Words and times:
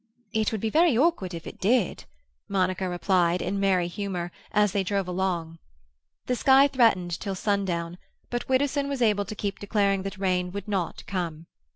"It 0.33 0.51
would 0.51 0.61
be 0.61 0.71
very 0.71 0.97
awkward 0.97 1.35
if 1.35 1.45
it 1.45 1.59
did," 1.59 2.05
Monica 2.49 2.89
replied, 2.89 3.39
in 3.39 3.59
merry 3.59 3.87
humour, 3.87 4.31
as 4.51 4.71
they 4.71 4.83
drove 4.83 5.07
along. 5.07 5.59
The 6.25 6.35
sky 6.35 6.67
threatened 6.67 7.19
till 7.19 7.35
sundown, 7.35 7.99
but 8.31 8.49
Widdowson 8.49 8.89
was 8.89 9.03
able 9.03 9.25
to 9.25 9.35
keep 9.35 9.59
declaring 9.59 10.01
that 10.01 10.17
rain 10.17 10.51
would 10.53 10.67
not 10.67 11.05
come. 11.05 11.45